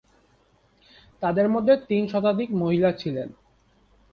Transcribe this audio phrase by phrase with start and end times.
[1.21, 3.29] তাদের মধ্যে তিন শতাধিক মহিলা ছিলেন।